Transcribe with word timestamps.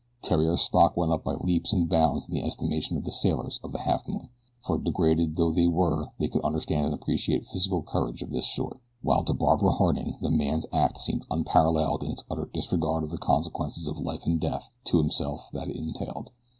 Theriere's 0.23 0.63
stock 0.63 0.97
went 0.97 1.11
up 1.11 1.23
by 1.23 1.35
leaps 1.35 1.71
and 1.73 1.87
bounds 1.87 2.27
in 2.27 2.33
the 2.33 2.41
estimation 2.41 2.97
of 2.97 3.03
the 3.03 3.11
sailors 3.11 3.59
of 3.63 3.71
the 3.71 3.77
Halfmoon, 3.77 4.29
for 4.65 4.79
degraded 4.79 5.35
though 5.35 5.51
they 5.51 5.67
were 5.67 6.07
they 6.17 6.27
could 6.27 6.41
understand 6.43 6.85
and 6.87 6.93
appreciate 6.95 7.45
physical 7.45 7.83
courage 7.83 8.23
of 8.23 8.31
this 8.31 8.47
sort, 8.51 8.79
while 9.03 9.23
to 9.23 9.35
Barbara 9.35 9.73
Harding 9.73 10.17
the 10.19 10.31
man's 10.31 10.65
act 10.73 10.97
seemed 10.97 11.23
unparalleled 11.29 12.01
in 12.01 12.09
its 12.09 12.23
utter 12.31 12.49
disregard 12.51 13.03
of 13.03 13.11
the 13.11 13.19
consequences 13.19 13.87
of 13.87 13.99
life 13.99 14.25
and 14.25 14.39
death 14.39 14.71
to 14.85 14.97
himself 14.97 15.51
that 15.53 15.67
it 15.69 15.75
entailed. 15.77 16.31